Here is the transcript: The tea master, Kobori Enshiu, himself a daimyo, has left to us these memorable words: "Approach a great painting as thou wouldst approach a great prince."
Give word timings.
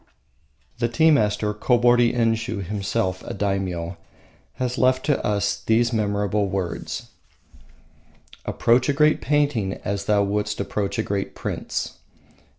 The 0.79 0.87
tea 0.87 1.11
master, 1.11 1.53
Kobori 1.53 2.11
Enshiu, 2.11 2.63
himself 2.63 3.21
a 3.23 3.35
daimyo, 3.35 3.97
has 4.53 4.79
left 4.79 5.05
to 5.05 5.23
us 5.23 5.61
these 5.63 5.93
memorable 5.93 6.47
words: 6.47 7.09
"Approach 8.43 8.89
a 8.89 8.93
great 8.93 9.21
painting 9.21 9.73
as 9.85 10.05
thou 10.05 10.23
wouldst 10.23 10.59
approach 10.59 10.97
a 10.97 11.03
great 11.03 11.35
prince." 11.35 11.99